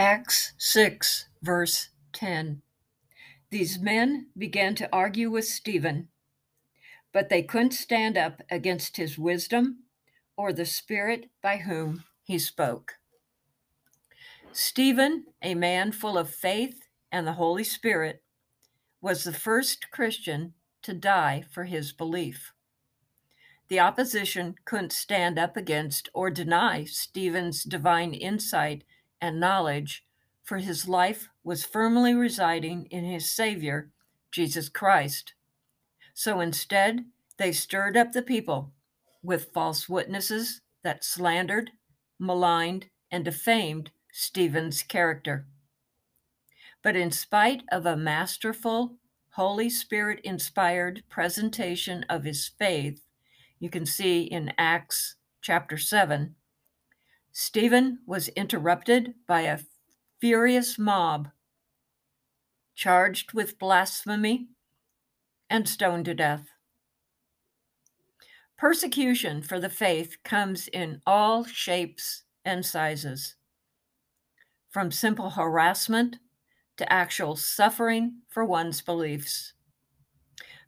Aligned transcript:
Acts 0.00 0.52
6, 0.58 1.26
verse 1.42 1.88
10. 2.12 2.62
These 3.50 3.80
men 3.80 4.28
began 4.38 4.76
to 4.76 4.88
argue 4.92 5.28
with 5.28 5.44
Stephen, 5.44 6.06
but 7.12 7.28
they 7.28 7.42
couldn't 7.42 7.72
stand 7.72 8.16
up 8.16 8.42
against 8.48 8.96
his 8.96 9.18
wisdom 9.18 9.80
or 10.36 10.52
the 10.52 10.64
Spirit 10.64 11.30
by 11.42 11.56
whom 11.56 12.04
he 12.22 12.38
spoke. 12.38 12.92
Stephen, 14.52 15.24
a 15.42 15.56
man 15.56 15.90
full 15.90 16.16
of 16.16 16.30
faith 16.30 16.86
and 17.10 17.26
the 17.26 17.32
Holy 17.32 17.64
Spirit, 17.64 18.22
was 19.00 19.24
the 19.24 19.32
first 19.32 19.90
Christian 19.90 20.54
to 20.82 20.94
die 20.94 21.44
for 21.50 21.64
his 21.64 21.92
belief. 21.92 22.52
The 23.66 23.80
opposition 23.80 24.54
couldn't 24.64 24.92
stand 24.92 25.40
up 25.40 25.56
against 25.56 26.08
or 26.14 26.30
deny 26.30 26.84
Stephen's 26.84 27.64
divine 27.64 28.14
insight 28.14 28.84
and 29.20 29.40
knowledge, 29.40 30.04
for 30.42 30.58
his 30.58 30.88
life 30.88 31.28
was 31.44 31.64
firmly 31.64 32.14
residing 32.14 32.86
in 32.86 33.04
his 33.04 33.30
Savior, 33.30 33.90
Jesus 34.30 34.68
Christ. 34.68 35.34
So 36.14 36.40
instead, 36.40 37.04
they 37.36 37.52
stirred 37.52 37.96
up 37.96 38.12
the 38.12 38.22
people 38.22 38.72
with 39.22 39.52
false 39.52 39.88
witnesses 39.88 40.60
that 40.82 41.04
slandered, 41.04 41.72
maligned, 42.18 42.86
and 43.10 43.24
defamed 43.24 43.90
Stephen's 44.12 44.82
character. 44.82 45.46
But 46.82 46.96
in 46.96 47.10
spite 47.10 47.62
of 47.70 47.86
a 47.86 47.96
masterful, 47.96 48.96
Holy 49.30 49.70
Spirit 49.70 50.20
inspired 50.24 51.02
presentation 51.08 52.04
of 52.08 52.24
his 52.24 52.48
faith, 52.48 53.02
you 53.60 53.70
can 53.70 53.86
see 53.86 54.22
in 54.22 54.52
Acts 54.58 55.16
chapter 55.40 55.76
7, 55.76 56.34
Stephen 57.32 58.00
was 58.06 58.28
interrupted 58.28 59.14
by 59.26 59.42
a 59.42 59.60
furious 60.20 60.78
mob 60.78 61.28
charged 62.74 63.32
with 63.32 63.58
blasphemy 63.58 64.48
and 65.50 65.68
stoned 65.68 66.04
to 66.04 66.14
death. 66.14 66.46
Persecution 68.56 69.42
for 69.42 69.58
the 69.58 69.68
faith 69.68 70.16
comes 70.24 70.68
in 70.68 71.00
all 71.06 71.44
shapes 71.44 72.22
and 72.44 72.64
sizes, 72.64 73.36
from 74.70 74.90
simple 74.90 75.30
harassment 75.30 76.18
to 76.76 76.92
actual 76.92 77.34
suffering 77.34 78.22
for 78.28 78.44
one's 78.44 78.80
beliefs. 78.80 79.52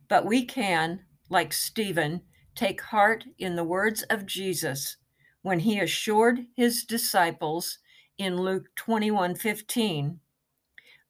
But 0.07 0.25
we 0.25 0.45
can, 0.45 1.05
like 1.29 1.53
Stephen, 1.53 2.21
take 2.55 2.81
heart 2.81 3.23
in 3.37 3.55
the 3.55 3.63
words 3.63 4.03
of 4.03 4.25
Jesus 4.25 4.97
when 5.41 5.59
he 5.59 5.79
assured 5.79 6.45
his 6.55 6.83
disciples 6.83 7.79
in 8.17 8.37
Luke 8.37 8.67
21 8.75 9.35
15, 9.35 10.19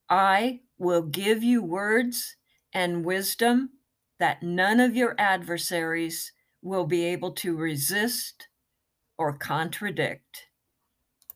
I 0.10 0.62
will 0.78 1.04
give 1.04 1.44
you 1.44 1.62
words 1.64 2.36
and 2.73 3.06
wisdom 3.06 3.72
that 4.20 4.44
none 4.44 4.80
of 4.80 4.96
your 4.96 5.16
adversaries 5.18 6.32
will 6.62 6.86
be 6.86 7.06
able 7.06 7.32
to 7.32 7.56
resist 7.56 8.48
or 9.18 9.34
contradict. 9.34 10.48